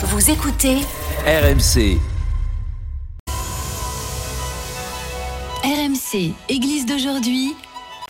[0.00, 0.76] Vous écoutez
[1.26, 1.98] RMC.
[5.64, 7.56] RMC, Église d'aujourd'hui.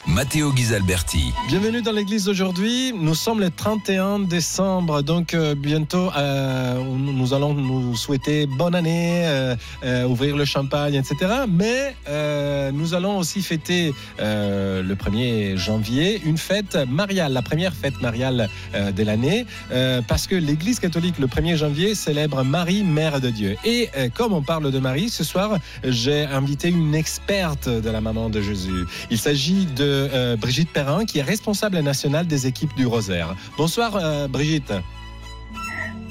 [0.08, 1.34] Matteo Ghisalberti.
[1.48, 2.94] Bienvenue dans l'église d'aujourd'hui.
[2.94, 9.22] Nous sommes le 31 décembre, donc euh, bientôt euh, nous allons nous souhaiter bonne année,
[9.84, 11.16] euh, ouvrir le champagne, etc.
[11.46, 11.94] Mais
[12.72, 19.02] nous allons aussi fêter le 1er janvier une fête mariale, la première fête mariale de
[19.02, 19.46] l'année,
[20.06, 23.56] parce que l'église catholique le 1er janvier célèbre Marie, Mère de Dieu.
[23.64, 28.30] Et comme on parle de Marie, ce soir j'ai invité une experte de la maman
[28.30, 28.86] de Jésus.
[29.10, 33.34] Il s'agit de euh, Brigitte Perrin, qui est responsable nationale des équipes du Rosaire.
[33.56, 34.72] Bonsoir euh, Brigitte.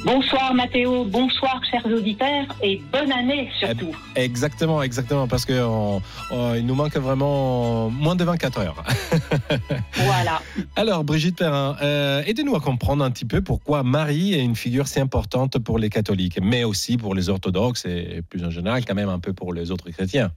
[0.05, 3.95] Bonsoir Mathéo, bonsoir chers auditeurs et bonne année surtout.
[4.15, 8.83] Exactement, exactement, parce qu'il nous manque vraiment moins de 24 heures.
[9.95, 10.41] Voilà.
[10.75, 14.87] Alors Brigitte Perrin, euh, aidez-nous à comprendre un petit peu pourquoi Marie est une figure
[14.87, 18.95] si importante pour les catholiques, mais aussi pour les orthodoxes et plus en général quand
[18.95, 20.31] même un peu pour les autres chrétiens.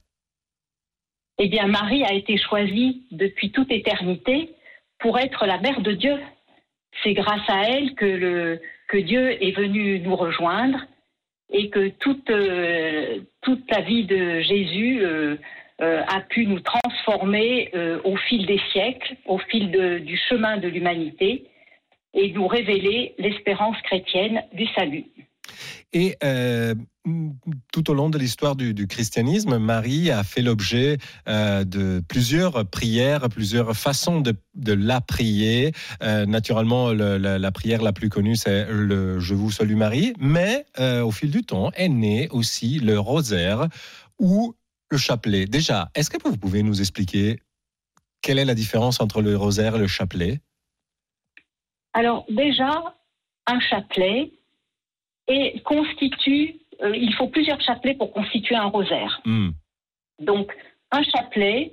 [1.42, 4.50] Eh bien Marie a été choisie depuis toute éternité
[4.98, 6.20] pour être la mère de Dieu.
[7.02, 8.60] C'est grâce à elle que,
[8.94, 10.84] Dieu est venu nous rejoindre
[11.50, 13.20] et que toute, euh,
[13.70, 15.36] la vie de Jésus euh,
[15.80, 17.70] euh, a pu nous transformer
[18.05, 19.70] au fil des siècles, au fil
[20.05, 21.46] du chemin de l'humanité
[22.12, 25.06] et nous révéler l'espérance chrétienne du salut.
[25.92, 26.74] Et euh,
[27.72, 33.28] tout au long de l'histoire du, christianisme, Marie a fait l'objet euh, de plusieurs prières,
[33.28, 34.34] plusieurs façons de,
[34.72, 35.72] la prier.
[36.02, 40.12] Euh, naturellement, le- la, la prière la plus connue, c'est le Je vous salue Marie.
[40.20, 43.68] Mais au fil du temps est né aussi le rosaire
[44.18, 44.55] ou
[44.91, 45.46] le chapelet.
[45.46, 47.41] Déjà, est-ce que vous pouvez nous expliquer
[48.22, 50.41] quelle est la différence entre le rosaire et le chapelet?
[51.92, 52.96] Alors déjà,
[53.46, 54.33] un chapelet
[55.31, 59.20] et constitue, euh, il faut plusieurs chapelets pour constituer un rosaire.
[59.25, 59.50] Hmm,
[60.19, 60.53] Donc
[60.91, 61.73] un chapelet,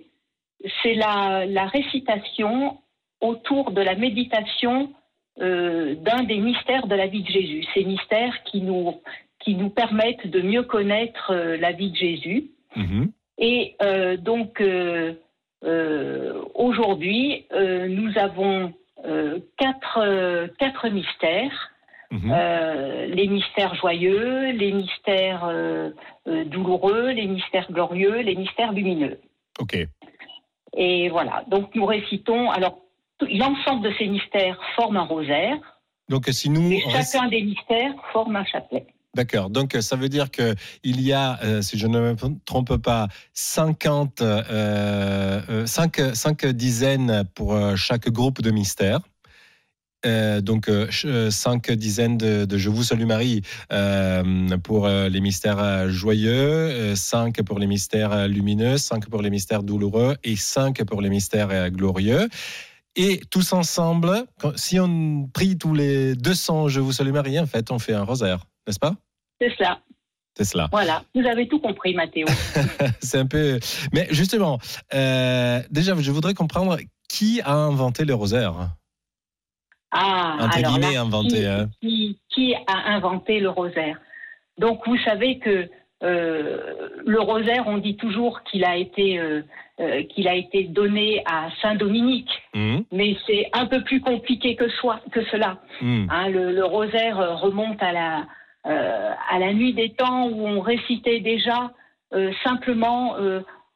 [0.82, 2.78] c'est la, la récitation
[3.20, 4.94] autour de la méditation
[5.42, 7.64] euh, d'un des mystères de la vie de Jésus.
[7.74, 9.02] Ces mystères qui nous,
[9.40, 12.52] qui nous permettent de mieux connaître euh, la vie de Jésus.
[12.76, 13.76] mhm, Et
[14.20, 14.62] donc,
[16.54, 17.46] aujourd'hui,
[17.98, 18.74] nous avons
[19.58, 21.72] quatre, quatre mystères.
[22.12, 22.32] Mhm.
[22.32, 25.92] Euh, les mystères joyeux, les mystères euh,
[26.28, 29.20] euh, douloureux, les mystères glorieux, les mystères lumineux.
[29.60, 29.78] Ok.
[30.76, 32.80] Et voilà, donc nous récitons, alors
[33.22, 35.58] l'ensemble de ces mystères forme un rosaire,
[36.10, 36.72] Donc si nous...
[36.72, 38.86] et chacun des mystères forme un chapelet.
[39.18, 39.50] D'accord.
[39.50, 40.54] Donc, ça veut dire que
[40.84, 46.46] il y a, euh, si je ne me trompe pas, 50, euh, euh, cinq, cinq
[46.46, 49.00] dizaines pour chaque groupe de mystères.
[50.08, 53.42] Euh, donc, euh, euh, cinq dizaines de, de Je vous salue Marie
[53.72, 54.24] euh,
[54.64, 60.36] pour les mystères joyeux, cinq pour les mystères lumineux, cinq pour les mystères douloureux et
[60.36, 62.28] cinq pour les mystères glorieux.
[62.96, 67.46] Et tous ensemble, quand- si on prie tous les 200 Je vous salue Marie, en
[67.46, 68.96] fait, on fait un rosaire, n'est-ce pas?
[69.40, 69.80] C'est cela.
[70.36, 70.68] c'est cela.
[70.72, 72.26] Voilà, vous avez tout compris, Mathéo.
[73.02, 73.60] C'est un peu.
[73.94, 74.58] Mais justement,
[74.96, 78.72] euh, déjà, je voudrais comprendre qui a inventé le rosaire?
[79.92, 81.28] Ah, Entre alors guillemets, là, inventé.
[81.30, 81.70] qui, hein.
[81.82, 83.98] qui, qui a inventé le rosaire?
[84.58, 85.70] Donc, vous savez que
[86.04, 89.42] euh, le rosaire, on dit toujours qu'il a été euh,
[89.80, 94.56] euh, qu'il a été donné à Saint Dominique, Hum, mais c'est un peu plus compliqué
[94.56, 95.60] que, soi, que cela.
[95.82, 96.08] hum.
[96.12, 98.26] Hein, le, le rosaire remonte à la,
[98.64, 101.72] à la nuit des temps où on récitait déjà
[102.44, 103.16] simplement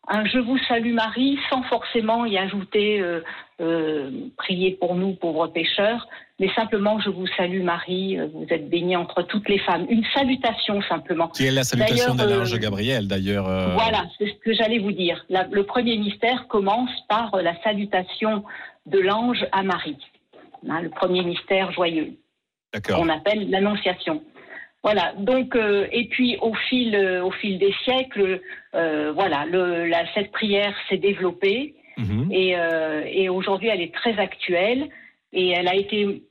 [0.08, 3.02] un Je vous salue Marie sans forcément y ajouter
[3.62, 6.08] euh, Priez pour nous pauvres pécheurs,
[6.40, 9.86] mais simplement Je vous salue Marie, euh, vous êtes bénie entre toutes les femmes.
[9.90, 11.28] Une salutation simplement.
[11.30, 13.48] Qui est la salutation de D'ailleurs, l'ange euh, Gabriel, d'ailleurs.
[13.48, 15.24] euh, Voilà, c'est ce que j'allais vous dire.
[15.30, 18.44] La- le premier mystère commence par la salutation
[18.88, 19.98] de l'ange à Marie.
[20.68, 22.14] Hein, le premier mystère joyeux
[22.74, 22.98] D'accord.
[22.98, 24.24] qu'on appelle l'annonciation.
[24.84, 25.14] Voilà.
[25.20, 28.42] Donc, euh, et puis au fil, au fil des siècles,
[28.74, 32.32] voilà, le, la, cette prière s'est développée Mhm.
[32.32, 34.90] et, euh, et aujourd'hui elle est très actuelle
[35.34, 36.24] et elle a été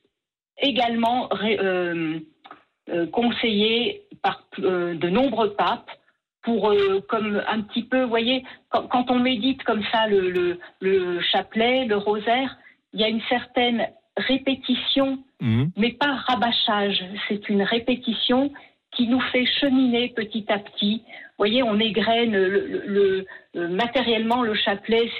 [0.58, 2.18] également euh,
[2.90, 5.90] euh, conseillée par euh, de nombreux papes
[6.42, 6.74] pour
[7.08, 11.20] comme un petit peu, vous voyez, quand, quand on médite comme ça le, le, le
[11.20, 12.56] chapelet, le rosaire,
[12.94, 15.70] il y a une certaine répétition Mhm.
[15.76, 17.02] mais pas rabâchage.
[17.28, 18.52] C'est une répétition
[18.92, 21.02] qui nous fait cheminer petit à petit.
[21.06, 25.10] Vous voyez, on égrène le, le- matériellement le chapelet,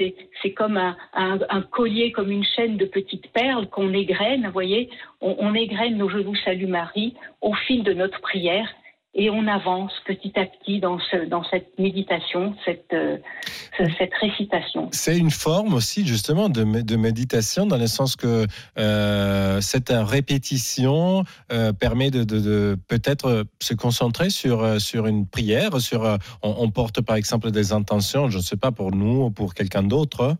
[0.42, 4.46] c'est comme un collier, comme une chaîne de petites perles qu'on égrène.
[4.46, 4.90] Vous voyez,
[5.20, 8.68] on, on égrène nos Je vous salue Marie au fil de notre prière
[9.12, 13.18] et on avance petit à petit dans, ce, dans cette méditation, cette, euh,
[13.76, 14.88] ce- cette récitation.
[14.92, 18.46] C'est une forme aussi justement de, de méditation dans le sens que
[18.78, 25.80] euh, cette répétition euh, permet de, de- de peut-être se concentrer sur, sur une prière,
[25.80, 26.02] sur,
[26.42, 29.54] on, on porte par exemple des intentions, je ne sais pas, pour nous ou pour
[29.54, 30.36] quelqu'un d'autre.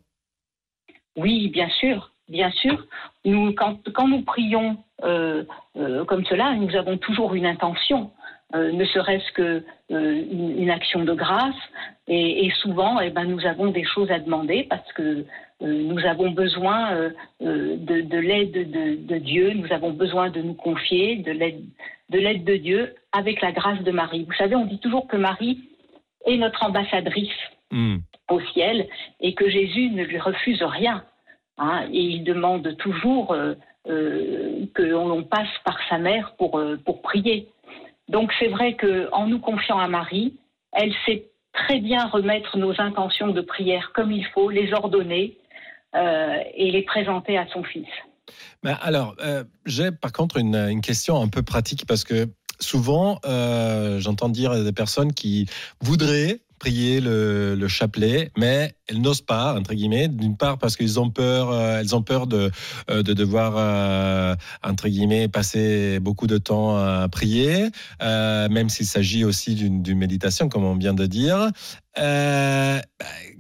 [1.17, 2.87] Oui, bien sûr, bien sûr.
[3.25, 8.11] Nous, quand, quand nous prions comme cela, nous avons toujours une intention,
[8.55, 9.63] euh, ne serait-ce que
[9.93, 11.55] euh, une, une action de grâce.
[12.09, 16.05] Et, et souvent, eh ben, nous avons des choses à demander parce que euh, nous
[16.07, 17.11] avons besoin
[17.41, 21.63] de, de l'aide de, de Dieu, nous avons besoin de nous confier, de l'aide
[22.11, 24.25] de l'aide de Dieu avec la grâce de Marie.
[24.25, 25.59] Vous savez, on dit toujours que Marie
[26.27, 27.31] est notre ambassadrice
[27.73, 27.99] Hmm.
[28.29, 28.89] au ciel
[29.21, 31.05] et que Jésus ne lui refuse rien.
[31.59, 31.85] hein.
[31.93, 33.33] et il demande toujours
[33.85, 37.47] que l'on passe par sa mère pour, pour prier.
[38.11, 40.35] Donc c'est vrai qu'en nous confiant à Marie,
[40.73, 45.39] elle sait très bien remettre nos intentions de prière comme il faut, les ordonner
[45.95, 47.89] euh, et les présenter à son fils.
[48.65, 52.29] Alors, euh, j'ai par contre une, question un peu pratique parce que
[52.61, 55.47] souvent, euh, j'entends dire des personnes qui
[55.81, 61.11] voudraient prier le chapelet, mais elles n'osent pas, entre guillemets, d'une part parce qu'ils ont
[61.11, 62.51] peur, euh, elles ont peur de,
[62.91, 64.35] euh, de devoir, euh,
[64.65, 67.69] entre guillemets, passer beaucoup de temps à prier,
[68.01, 71.51] même s'il s'agit aussi d'une méditation, comme on vient de dire.
[71.99, 72.79] Euh,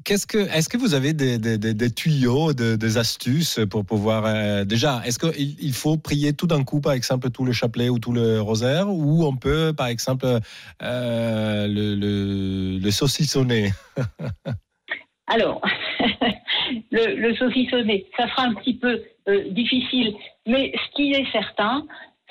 [0.05, 5.19] Qu'est-ce que, est-ce que vous avez des, tuyaux, de- des astuces pour pouvoir déjà, est-ce
[5.19, 8.41] qu'il il faut prier tout d'un coup, par exemple tout le chapelet ou tout le
[8.41, 10.27] rosaire, ou on peut, par exemple,
[10.81, 13.73] le, le, le saucissonner?
[15.33, 15.61] Alors,
[16.91, 20.15] le, le saucissonner, ça sera un petit peu euh, difficile,
[20.47, 21.87] mais ce qui est certain,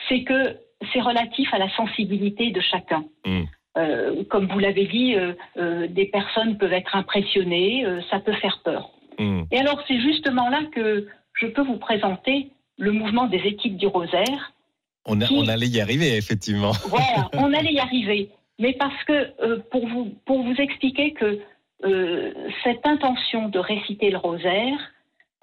[0.07, 0.57] c'est que
[0.92, 3.06] c'est relatif à la sensibilité de chacun.
[3.25, 3.44] Mm.
[3.78, 8.92] Euh, comme vous l'avez dit, euh, des personnes peuvent être impressionnées, ça peut faire peur.
[9.19, 9.44] Hmm.
[9.52, 13.86] Et alors, c'est justement là que je peux vous présenter le mouvement des équipes du
[13.88, 14.54] rosaire.
[15.06, 16.72] on, a- Qui- on allait y arriver, effectivement.
[16.88, 18.30] Voilà, on allait y arriver.
[18.60, 21.40] Mais parce que, pour, vous, pour vous expliquer que
[21.86, 22.34] euh,
[22.64, 24.80] cette intention de réciter le rosaire,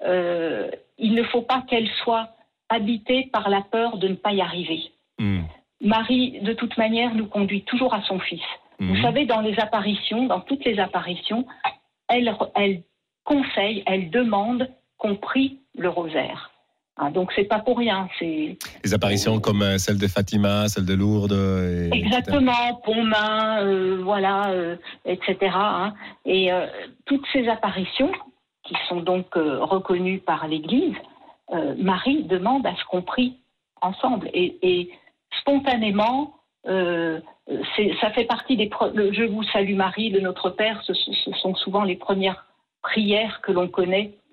[0.03, 2.29] euh, il ne faut pas qu'elle soit
[2.69, 4.91] habitée par la peur de ne pas y arriver.
[5.17, 5.43] Hmm.
[5.81, 8.43] Marie, de toute manière, nous conduit toujours à son fils.
[8.79, 8.93] Hmm.
[8.93, 11.45] Vous savez, dans les apparitions, dans toutes les apparitions,
[12.07, 12.83] elle, elle
[13.23, 16.51] conseille, elle demande qu'on prie le rosaire.
[16.99, 20.85] Hein, donc c'est pas pour rien, c'est Les apparitions comme euh, celle de Fatima, celle
[20.85, 21.31] de Lourdes.
[21.33, 25.35] et- Exactement, Pontmain, euh, voilà, euh, etc.
[25.53, 25.93] hein.
[26.25, 26.65] Et euh,
[27.05, 28.11] toutes ces apparitions,
[28.63, 30.95] qui sont donc euh, reconnues par l'Église,
[31.53, 33.37] euh, Marie demande à ce qu'on prie
[33.81, 34.29] ensemble.
[34.33, 34.89] Et, et
[35.39, 36.33] spontanément,
[36.67, 37.19] euh,
[38.01, 38.69] ça fait partie des...
[38.93, 40.93] le Je vous salue Marie de notre Père, ce,
[41.41, 42.45] sont souvent les premières
[42.81, 44.26] prières que l'on connaît euh,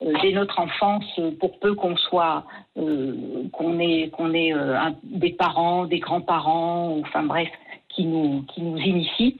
[0.00, 2.44] dès notre enfance, euh, pour peu qu'on soit,
[2.76, 7.48] euh, qu'on ait, qu'on ait euh, un- des parents, des grands-parents, enfin bref,
[7.88, 9.36] qui nous, qui nous initient.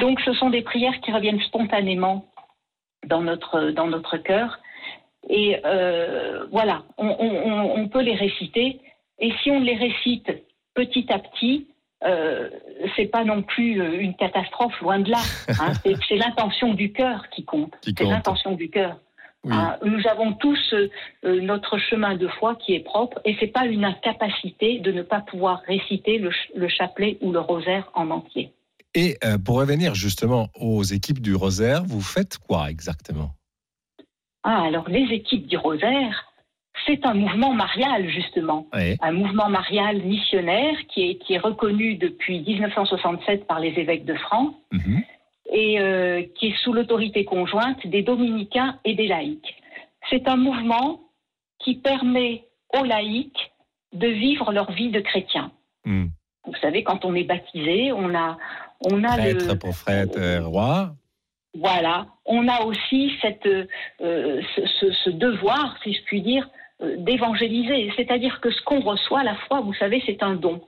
[0.00, 2.24] Donc, ce sont des prières qui reviennent spontanément
[3.06, 4.58] dans notre, dans notre cœur.
[5.28, 8.80] Et euh, voilà, on, on- on- on peut les réciter.
[9.18, 10.30] Et si on les récite
[10.74, 11.66] petit à petit,
[12.04, 12.48] euh,
[12.96, 15.18] c'est pas non plus euh, une catastrophe, loin de là.
[15.60, 15.72] hein.
[15.84, 17.72] C'est- c'est l'intention du cœur qui compte.
[17.82, 18.12] Qui C'est compte.
[18.12, 18.96] l'intention du cœur.
[19.44, 19.52] Oui.
[19.54, 20.88] Hein, nous avons tous euh,
[21.40, 25.20] notre chemin de foi qui est propre et c'est pas une incapacité de ne pas
[25.20, 28.52] pouvoir réciter le, ch- le chapelet ou le rosaire en entier.
[28.94, 33.30] Et euh, pour revenir justement aux équipes du Rosaire, vous faites quoi exactement?
[34.42, 36.26] Ah, alors les équipes du rosaire,
[36.86, 38.96] c'est un mouvement marial justement, Oui.
[39.00, 44.14] un mouvement marial missionnaire qui est, qui est reconnu depuis 1967 par les évêques de
[44.16, 45.02] France Mhm.
[45.52, 49.54] Et euh, qui est sous l'autorité conjointe des dominicains et des laïcs.
[50.08, 51.00] C'est un mouvement
[51.58, 52.44] qui permet
[52.78, 53.52] aux laïcs
[53.92, 55.50] de vivre leur vie de chrétien.
[55.84, 56.06] Hmm.
[56.46, 58.38] Vous savez, quand on est baptisé, on a,
[58.90, 60.94] on a Prêtre le, pour prêtre, euh, roi.
[61.54, 63.66] voilà, on a aussi cette, euh,
[64.54, 66.48] ce, ce- ce devoir, si je puis dire,
[66.96, 67.92] d'évangéliser.
[67.96, 70.62] C'est-à-dire que ce qu'on reçoit, la foi, vous savez, c'est un don.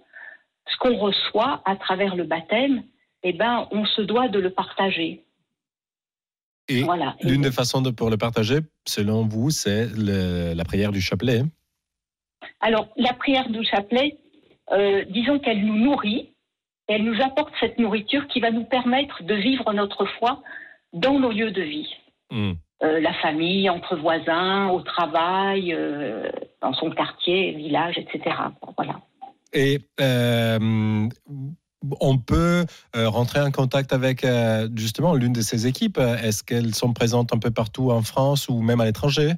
[0.69, 2.83] Ce qu'on reçoit à travers le baptême,
[3.23, 5.25] eh ben, on se doit de le partager.
[6.69, 7.17] Et Voilà.
[7.23, 11.43] L'une des façons de, pour le partager, selon vous, c'est la prière du chapelet.
[12.61, 14.17] Alors, la prière du chapelet,
[14.73, 16.31] euh, disons qu'elle nous nourrit,
[16.89, 20.43] elle nous apporte cette nourriture qui va nous permettre de vivre notre foi
[20.93, 21.89] dans nos lieux de vie.
[22.31, 22.53] Hmm.
[22.83, 28.35] Euh, la famille, entre voisins, au travail, euh, dans son quartier, village, etc.
[28.77, 29.01] Voilà.
[29.53, 31.09] Et euh,
[32.01, 32.65] on peut
[32.97, 35.99] euh, rentrer en contact avec euh, justement l'une de ces équipes?
[35.99, 39.35] Est-ce qu'elles sont présentes un peu partout en France ou même à l'étranger?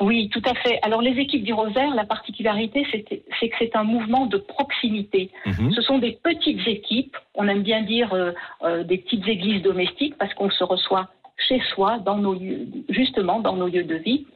[0.00, 0.78] Oui, tout à fait.
[0.82, 5.30] Alors les équipes du Rosaire, la particularité, c'est que c'est un mouvement de proximité.
[5.44, 5.72] Mhm.
[5.72, 8.30] Ce sont des petites équipes, on aime bien dire euh,
[8.62, 11.08] euh, des petites églises domestiques parce qu'on se reçoit
[11.48, 14.26] chez soi, dans nos lieux, justement dans nos lieux de vie.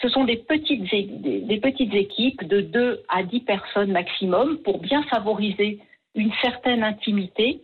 [0.00, 5.02] Ce sont des petites, des petites équipes de 2 à 10 personnes maximum pour bien
[5.04, 5.78] favoriser
[6.14, 7.62] une certaine intimité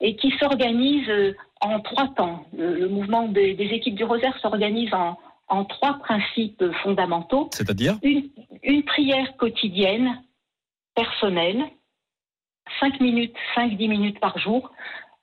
[0.00, 2.44] et qui s'organisent euh, en trois temps.
[2.56, 7.96] Le, mouvement des, des équipes du Rosaire s'organise en, en trois principes fondamentaux C'est-à-dire?
[8.02, 8.28] Une,
[8.62, 10.22] une prière quotidienne,
[10.94, 11.64] personnelle,
[12.80, 14.72] 5 minutes, 5-10 minutes par jour,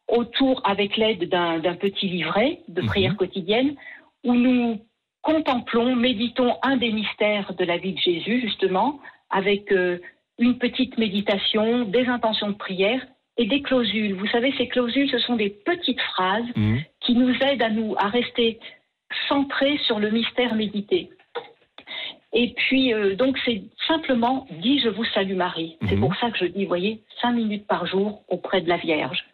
[0.07, 2.87] autour avec l'aide d'un petit livret de Mhm.
[2.87, 3.75] prière quotidienne,
[4.23, 4.81] où nous
[5.21, 8.99] contemplons, méditons un des mystères de la vie de Jésus, justement,
[9.29, 9.99] avec euh,
[10.39, 13.05] une petite méditation, des intentions de prière
[13.37, 14.13] et des clausules.
[14.15, 16.81] Vous savez, ces clausules, ce sont des petites phrases Mhm.
[16.99, 18.59] qui nous aide à nous à rester
[19.27, 21.09] centrés sur le mystère médité.
[22.33, 25.77] Et puis euh, donc c'est simplement dit je vous salue Marie.
[25.87, 26.01] C'est Mhm.
[26.01, 29.25] pour ça que je dis, voyez, cinq minutes par jour auprès de la Vierge.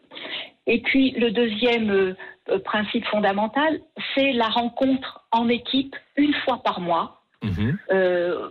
[0.66, 2.14] Et puis le deuxième euh,
[2.50, 3.80] euh, principe fondamental,
[4.14, 7.22] c'est la rencontre en équipe une fois par mois.
[7.42, 7.78] Mhm.
[7.92, 8.48] Euh,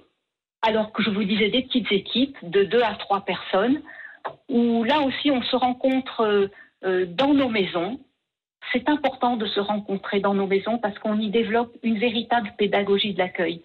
[0.61, 3.81] alors que je vous disais des petites équipes de deux à trois personnes,
[4.49, 6.47] où là aussi on se rencontre euh,
[6.83, 7.99] euh, dans nos maisons.
[8.73, 13.13] C'est important de se rencontrer dans nos maisons parce qu'on y développe une véritable pédagogie
[13.13, 13.61] de l'accueil.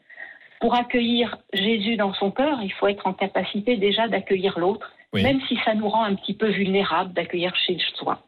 [0.61, 5.23] Pour accueillir Jésus dans son cœur, il faut être en capacité déjà d'accueillir l'autre, Oui.
[5.25, 8.23] même si ça nous rend un petit peu vulnérables d'accueillir chez soi.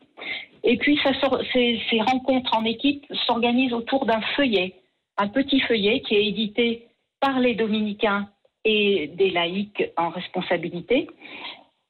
[0.65, 4.75] Et puis ça sort- ces, ces rencontres en équipe s'organisent autour d'un feuillet,
[5.17, 6.89] un petit feuillet qui est édité
[7.21, 8.29] par les dominicains
[8.65, 11.09] et des laïcs en responsabilité.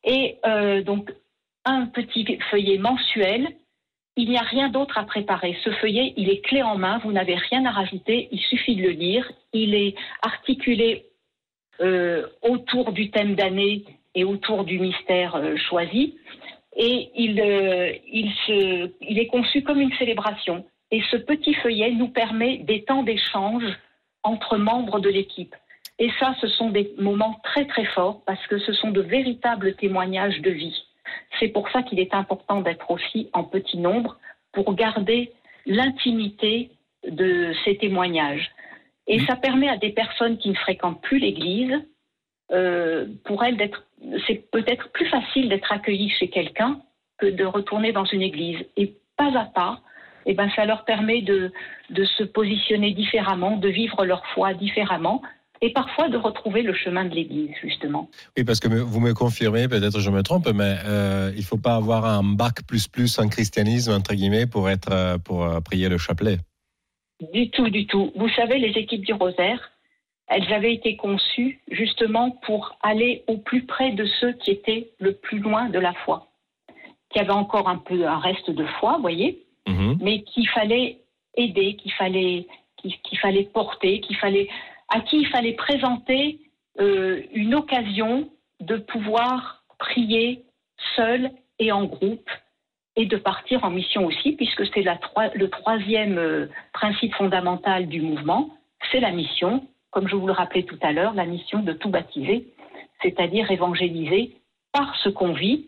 [0.04, 1.12] Et euh, donc,
[1.64, 3.56] un petit feuillet mensuel.
[4.16, 5.56] Il n'y a rien d'autre à préparer.
[5.64, 6.98] Ce feuillet, il est clé en main.
[6.98, 8.28] Vous n'avez rien à rajouter.
[8.30, 9.28] Il suffit de le lire.
[9.52, 11.06] Il est articulé
[11.80, 16.16] euh, autour du thème d'année et autour du mystère euh, choisi.
[16.76, 17.40] Et il,
[18.04, 20.64] il est conçu comme une célébration.
[20.90, 23.64] Et ce petit feuillet nous permet des temps d'échange
[24.22, 25.54] entre membres de l'équipe.
[25.98, 29.74] Et ça, ce sont des moments très très forts parce que ce sont de véritables
[29.76, 30.84] témoignages de vie.
[31.38, 34.18] C'est pour ça qu'il est important d'être aussi en petit nombre
[34.52, 35.32] pour garder
[35.66, 36.70] l'intimité
[37.06, 38.50] de ces témoignages.
[39.06, 41.82] Et ça permet à des personnes qui ne fréquentent plus l'Église,
[42.52, 43.86] euh, pour elles, d'être,
[44.26, 46.80] c'est peut-être plus facile d'être accueillies chez quelqu'un
[47.18, 48.64] que de retourner dans une Église.
[48.76, 49.80] Et pas à pas,
[50.26, 51.52] eh ben, ça leur permet de,
[51.90, 55.22] de se positionner différemment, de vivre leur foi différemment,
[55.60, 58.10] et parfois de retrouver le chemin de l'Église, justement.
[58.36, 61.76] Oui, parce que vous me confirmez, peut-être je me trompe, mais euh, il faut pas
[61.76, 65.88] avoir un bac plus plus en christianisme, entre guillemets, pour, être, euh, pour euh, prier
[65.88, 66.38] le chapelet.
[67.32, 68.12] Du tout, du tout.
[68.16, 69.70] Vous savez, les équipes du Rosaire,
[70.26, 75.12] elles avaient été conçues justement pour aller au plus près de ceux qui étaient le
[75.14, 76.28] plus loin de la foi,
[77.10, 79.98] qui avaient encore un peu un reste de foi, voyez, Mhm.
[80.02, 80.98] mais qu'il fallait
[81.36, 82.46] aider, qu'il fallait,
[82.76, 84.48] qu'il qu'il fallait porter, qu'il fallait,
[84.94, 86.38] à qui il fallait présenter
[86.80, 90.44] euh, une occasion de pouvoir prier
[90.94, 92.30] seul et en groupe
[92.94, 98.50] et de partir en mission aussi, puisque c'est le troisième euh, principe fondamental du mouvement,
[98.92, 101.88] c'est la mission, comme je vous le rappelais tout à l'heure, la mission de tout
[101.88, 102.46] baptiser,
[103.02, 104.36] c'est-à-dire évangéliser
[104.72, 105.66] par ce qu'on vit,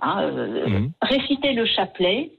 [0.00, 0.92] hein, euh, Mhm.
[1.00, 2.32] réciter le chapelet,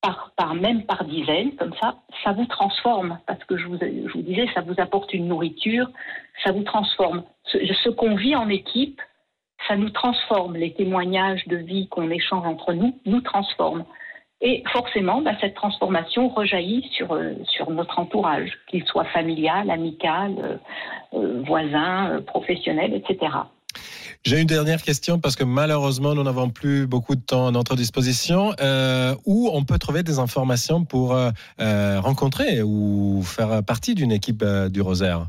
[0.00, 3.78] par, par même par dizaines, comme ça, ça vous transforme, parce que je vous,
[4.22, 5.88] disais, ça vous apporte une nourriture,
[6.44, 7.24] ça vous transforme.
[7.44, 9.00] Ce, qu'on vit en équipe,
[9.68, 10.56] ça nous transforme.
[10.56, 13.84] Les témoignages de vie qu'on échange entre nous nous transforment.
[14.42, 20.34] Et forcément, bah, cette transformation rejaillit sur, euh, sur notre entourage, qu'il soit familial, amical,
[20.38, 20.56] euh,
[21.14, 23.32] euh, voisin, professionnel, etc.
[24.26, 27.76] J'ai une dernière question parce que malheureusement, nous n'avons plus beaucoup de temps à notre
[27.76, 28.54] disposition.
[28.60, 31.30] Euh, où on peut trouver des informations pour euh,
[31.60, 35.26] euh, rencontrer ou faire partie d'une équipe du Rosaire?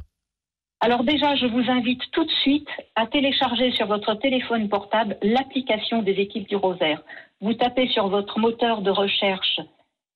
[0.79, 6.01] Alors déjà, je vous invite tout de suite à télécharger sur votre téléphone portable l'application
[6.01, 7.03] des équipes du Rosaire.
[7.39, 9.59] Vous tapez sur votre moteur de recherche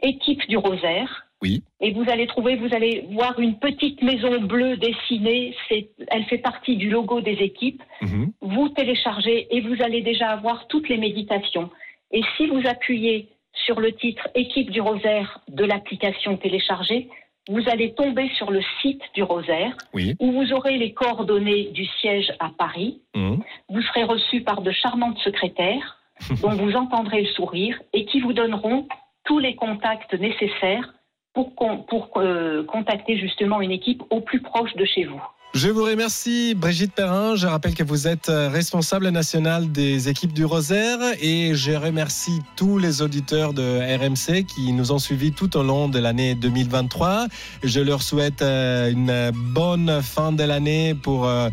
[0.01, 1.63] équipe du Rosaire Oui.
[1.79, 5.55] Et vous allez trouver, vous allez voir une petite maison bleue dessinée.
[5.67, 7.81] C'est, elle fait partie du logo des équipes.
[8.01, 8.31] Mhm.
[8.41, 11.69] Vous téléchargez et vous allez déjà avoir toutes les méditations.
[12.11, 17.09] Et si vous appuyez sur le titre Équipe du Rosaire de l'application téléchargée,
[17.49, 20.15] vous allez tomber sur le site du Rosaire Oui.
[20.19, 23.01] où vous aurez les coordonnées du siège à Paris.
[23.15, 23.39] Mhm.
[23.69, 25.97] Vous serez reçu par de charmantes secrétaires
[26.41, 28.87] dont vous entendrez le sourire et qui vous donneront
[29.25, 30.93] tous les contacts nécessaires
[31.33, 31.55] pour,
[31.87, 35.21] pour euh, contacter justement une équipe au plus proche de chez vous.
[35.53, 37.35] Je vous remercie, Brigitte Perrin.
[37.35, 42.39] Je rappelle que vous êtes euh, responsable nationale des équipes du Rosaire et je remercie
[42.55, 47.27] tous les auditeurs de RMC qui nous ont suivis tout au long de l'année 2023.
[47.63, 51.49] Je leur souhaite euh, une bonne fin de l'année pour euh,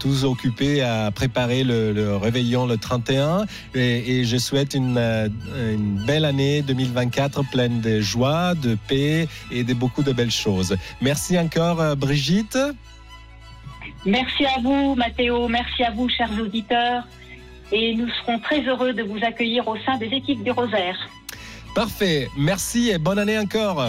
[0.00, 3.46] tous occupés à préparer le, réveillon le 31
[3.76, 9.72] et, je souhaite une, une belle année 2024 pleine de joie, de paix et de
[9.72, 10.76] beaucoup de belles choses.
[11.00, 12.58] Merci encore, Brigitte.
[14.04, 15.48] Merci à vous, Mathéo.
[15.48, 17.04] Merci à vous, chers auditeurs.
[17.70, 20.96] Et nous serons très heureux de vous accueillir au sein des équipes du Rosaire.
[21.74, 22.28] Parfait.
[22.36, 23.82] Merci et bonne année encore.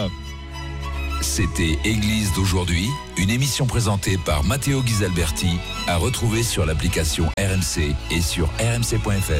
[1.20, 8.20] C'était Église d'aujourd'hui, une émission présentée par Matteo Ghisalberti, à retrouver sur l'application RMC et
[8.20, 9.34] sur rmc.fr.